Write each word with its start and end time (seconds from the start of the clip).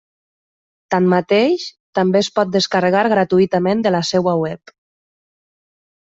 Tanmateix, 0.93 1.65
també 1.99 2.21
es 2.25 2.29
pot 2.39 2.51
descarregar 2.55 3.03
gratuïtament 3.13 3.83
de 3.87 3.91
la 3.97 4.01
seva 4.13 4.33
web. 4.45 4.73